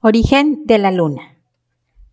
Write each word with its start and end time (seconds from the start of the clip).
Origen 0.00 0.64
de 0.64 0.78
la 0.78 0.92
Luna. 0.92 1.40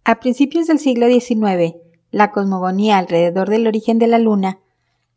A 0.04 0.20
principios 0.20 0.66
del 0.66 0.80
siglo 0.80 1.06
XIX, 1.08 1.76
la 2.10 2.32
cosmogonía 2.32 2.98
alrededor 2.98 3.48
del 3.48 3.68
origen 3.68 4.00
de 4.00 4.08
la 4.08 4.18
Luna 4.18 4.58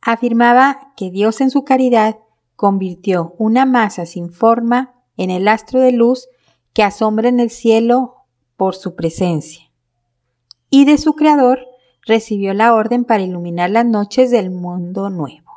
afirmaba 0.03 0.93
que 0.95 1.11
Dios 1.11 1.41
en 1.41 1.49
su 1.49 1.65
caridad 1.65 2.19
convirtió 2.57 3.35
una 3.39 3.65
masa 3.65 4.05
sin 4.05 4.31
forma 4.31 4.93
en 5.17 5.31
el 5.31 5.49
astro 5.49 5.81
de 5.81 5.93
luz 5.93 6.29
que 6.75 6.83
asombra 6.83 7.31
en 7.31 7.41
el 7.41 7.49
cielo 7.49 8.27
por 8.59 8.75
su 8.75 8.95
presencia. 8.95 9.71
Y 10.69 10.85
de 10.85 10.99
su 10.99 11.15
creador 11.15 11.61
recibió 12.03 12.53
la 12.53 12.75
orden 12.75 13.07
para 13.07 13.23
iluminar 13.23 13.71
las 13.71 13.87
noches 13.87 14.31
del 14.31 14.51
mundo 14.51 15.09
nuevo. 15.09 15.53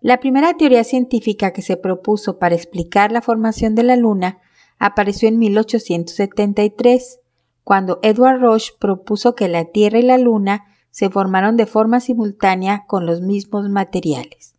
La 0.00 0.18
primera 0.18 0.56
teoría 0.56 0.82
científica 0.82 1.52
que 1.52 1.60
se 1.60 1.76
propuso 1.76 2.38
para 2.38 2.54
explicar 2.54 3.12
la 3.12 3.20
formación 3.20 3.74
de 3.74 3.82
la 3.82 3.96
Luna 3.96 4.40
apareció 4.80 5.28
en 5.28 5.38
1873, 5.38 7.20
cuando 7.62 8.00
Edward 8.02 8.40
Roche 8.40 8.72
propuso 8.80 9.36
que 9.36 9.46
la 9.46 9.66
Tierra 9.66 10.00
y 10.00 10.02
la 10.02 10.18
Luna 10.18 10.64
se 10.90 11.10
formaron 11.10 11.56
de 11.56 11.66
forma 11.66 12.00
simultánea 12.00 12.86
con 12.88 13.06
los 13.06 13.20
mismos 13.20 13.68
materiales. 13.68 14.56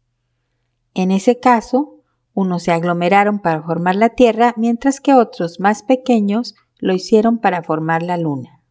En 0.93 1.12
ese 1.12 1.39
caso, 1.39 1.98
unos 2.34 2.63
se 2.63 2.71
aglomeraron 2.71 3.39
para 3.39 3.62
formar 3.63 3.95
la 3.95 4.09
Tierra, 4.09 4.53
mientras 4.55 5.02
que 5.02 5.13
otros 5.13 5.59
más 5.59 5.84
pequeños 5.84 6.55
lo 6.77 6.93
hicieron 6.93 7.40
para 7.40 7.63
formar 7.63 8.03
la 8.03 8.15
Luna. 8.15 8.62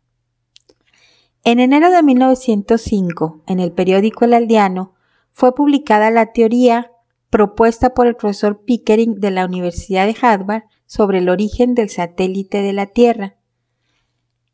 En 1.42 1.58
enero 1.58 1.90
de 1.90 2.02
1905, 2.02 3.42
en 3.46 3.60
el 3.60 3.72
periódico 3.72 4.24
El 4.24 4.34
Aldeano, 4.34 4.94
fue 5.32 5.54
publicada 5.54 6.10
la 6.10 6.32
teoría 6.32 6.89
propuesta 7.30 7.94
por 7.94 8.08
el 8.08 8.16
profesor 8.16 8.62
Pickering 8.64 9.20
de 9.20 9.30
la 9.30 9.46
Universidad 9.46 10.06
de 10.06 10.16
Harvard 10.20 10.64
sobre 10.86 11.18
el 11.18 11.28
origen 11.28 11.74
del 11.74 11.88
satélite 11.88 12.60
de 12.60 12.72
la 12.72 12.86
Tierra. 12.86 13.36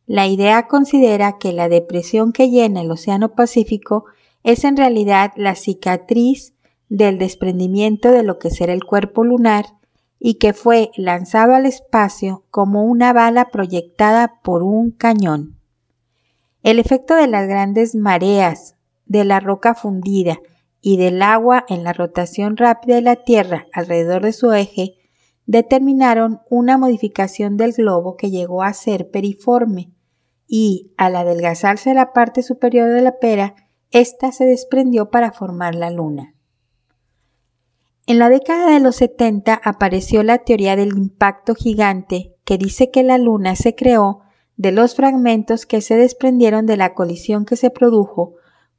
La 0.06 0.26
idea 0.26 0.68
considera 0.68 1.38
que 1.38 1.52
la 1.52 1.68
depresión 1.68 2.32
que 2.32 2.50
llena 2.50 2.82
el 2.82 2.90
Océano 2.90 3.34
Pacífico 3.34 4.04
es 4.44 4.62
en 4.62 4.76
realidad 4.76 5.32
la 5.36 5.56
cicatriz 5.56 6.54
del 6.88 7.18
desprendimiento 7.18 8.12
de 8.12 8.22
lo 8.22 8.38
que 8.38 8.50
será 8.50 8.72
el 8.72 8.84
cuerpo 8.84 9.24
lunar 9.24 9.64
y 10.20 10.34
que 10.34 10.52
fue 10.52 10.90
lanzado 10.96 11.54
al 11.54 11.66
espacio 11.66 12.44
como 12.50 12.84
una 12.84 13.12
bala 13.12 13.50
proyectada 13.50 14.40
por 14.42 14.62
un 14.62 14.90
cañón. 14.90 15.58
El 16.62 16.78
efecto 16.78 17.16
de 17.16 17.26
las 17.26 17.48
grandes 17.48 17.94
mareas, 17.94 18.76
de 19.06 19.24
la 19.24 19.40
roca 19.40 19.74
fundida 19.74 20.38
y 20.88 20.98
del 20.98 21.20
agua 21.20 21.64
en 21.68 21.82
la 21.82 21.92
rotación 21.92 22.56
rápida 22.56 22.94
de 22.94 23.00
la 23.00 23.16
Tierra 23.16 23.66
alrededor 23.72 24.22
de 24.22 24.32
su 24.32 24.52
eje 24.52 24.94
determinaron 25.44 26.42
una 26.48 26.78
modificación 26.78 27.56
del 27.56 27.72
globo 27.72 28.16
que 28.16 28.30
llegó 28.30 28.62
a 28.62 28.72
ser 28.72 29.10
periforme 29.10 29.90
y, 30.46 30.92
al 30.96 31.16
adelgazarse 31.16 31.92
la 31.92 32.12
parte 32.12 32.44
superior 32.44 32.88
de 32.88 33.02
la 33.02 33.18
pera, 33.18 33.56
ésta 33.90 34.30
se 34.30 34.44
desprendió 34.44 35.10
para 35.10 35.32
formar 35.32 35.74
la 35.74 35.90
luna. 35.90 36.36
En 38.06 38.20
la 38.20 38.28
década 38.28 38.70
de 38.70 38.78
los 38.78 38.94
70 38.94 39.54
apareció 39.54 40.22
la 40.22 40.38
teoría 40.38 40.76
del 40.76 40.96
impacto 40.96 41.56
gigante 41.56 42.36
que 42.44 42.58
dice 42.58 42.92
que 42.92 43.02
la 43.02 43.18
luna 43.18 43.56
se 43.56 43.74
creó 43.74 44.20
de 44.56 44.70
los 44.70 44.94
fragmentos 44.94 45.66
que 45.66 45.80
se 45.80 45.96
desprendieron 45.96 46.64
de 46.64 46.76
la 46.76 46.94
colisión 46.94 47.44
que 47.44 47.56
se 47.56 47.70
produjo 47.70 48.36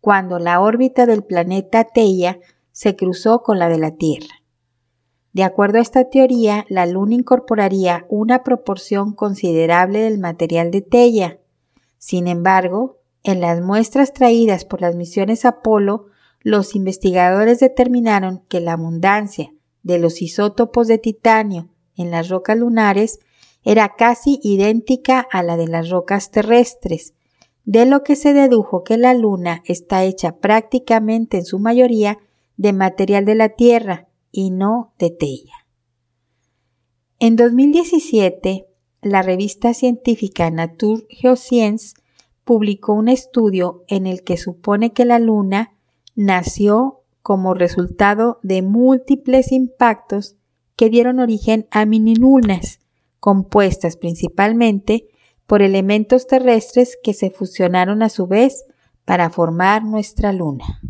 cuando 0.07 0.39
la 0.39 0.61
órbita 0.61 1.05
del 1.05 1.21
planeta 1.21 1.83
Teia 1.83 2.39
se 2.71 2.95
cruzó 2.95 3.43
con 3.43 3.59
la 3.59 3.67
de 3.67 3.77
la 3.77 3.97
Tierra. 3.97 4.41
De 5.33 5.43
acuerdo 5.43 5.79
a 5.79 5.81
esta 5.81 6.09
teoría, 6.09 6.65
la 6.69 6.85
Luna 6.85 7.15
incorporaría 7.15 8.05
una 8.07 8.41
proporción 8.41 9.11
considerable 9.11 9.99
del 9.99 10.17
material 10.17 10.71
de 10.71 10.81
Teia. 10.81 11.41
Sin 11.97 12.29
embargo, 12.29 13.01
en 13.21 13.41
las 13.41 13.59
muestras 13.59 14.13
traídas 14.13 14.63
por 14.63 14.79
las 14.79 14.95
misiones 14.95 15.43
Apolo, 15.43 16.05
los 16.39 16.73
investigadores 16.73 17.59
determinaron 17.59 18.45
que 18.47 18.61
la 18.61 18.71
abundancia 18.71 19.51
de 19.83 19.97
los 19.97 20.21
isótopos 20.21 20.87
de 20.87 20.99
titanio 20.99 21.67
en 21.97 22.11
las 22.11 22.29
rocas 22.29 22.57
lunares 22.57 23.19
era 23.61 23.95
casi 23.97 24.39
idéntica 24.41 25.27
a 25.29 25.43
la 25.43 25.57
de 25.57 25.67
las 25.67 25.89
rocas 25.89 26.31
terrestres, 26.31 27.13
de 27.67 27.85
lo 27.85 28.01
que 28.01 28.15
se 28.15 28.33
dedujo 28.33 28.85
que 28.85 28.97
la 28.97 29.13
Luna 29.13 29.61
está 29.65 30.05
hecha 30.05 30.37
prácticamente 30.37 31.37
en 31.37 31.45
su 31.45 31.59
mayoría 31.59 32.17
de 32.55 32.71
material 32.71 33.25
de 33.25 33.35
la 33.35 33.49
Tierra, 33.49 34.07
y 34.31 34.51
no 34.51 34.93
de 34.99 35.09
Teia. 35.09 35.65
En 37.19 37.35
2017, 37.35 38.67
la 39.01 39.21
revista 39.21 39.73
científica 39.73 40.49
Nature 40.49 41.07
Geoscience 41.09 41.95
publicó 42.45 42.93
un 42.93 43.09
estudio 43.09 43.83
en 43.87 44.07
el 44.07 44.23
que 44.23 44.37
supone 44.37 44.93
que 44.93 45.03
la 45.03 45.19
Luna 45.19 45.73
nació 46.15 47.01
como 47.21 47.53
resultado 47.53 48.39
de 48.43 48.61
múltiples 48.61 49.51
impactos 49.51 50.37
que 50.77 50.89
dieron 50.89 51.19
origen 51.19 51.67
a 51.71 51.85
minilunas, 51.85 52.79
compuestas 53.19 53.97
principalmente 53.97 55.07
por 55.47 55.61
elementos 55.61 56.27
terrestres 56.27 56.97
que 57.01 57.13
se 57.13 57.31
fusionaron 57.31 58.03
a 58.03 58.09
su 58.09 58.27
vez 58.27 58.65
para 59.05 59.29
formar 59.29 59.83
nuestra 59.83 60.33
Luna. 60.33 60.81